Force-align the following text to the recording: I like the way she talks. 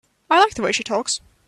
I 0.31 0.39
like 0.39 0.55
the 0.55 0.63
way 0.63 0.71
she 0.71 0.83
talks. 0.83 1.21